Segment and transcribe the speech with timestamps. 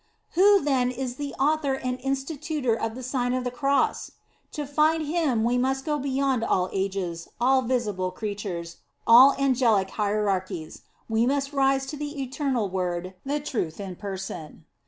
[0.15, 4.13] "* Who then is the author and institutor of the Sio^n of the Cross?
[4.53, 9.35] To find him we must * > go beyond all ages, all visible creatures, all
[9.37, 14.65] angelic hierarchies; we must rise to the Eternal Word, the Truth in person.